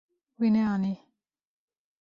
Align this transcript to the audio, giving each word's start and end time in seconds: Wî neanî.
Wî 0.39 0.47
neanî. 0.55 0.95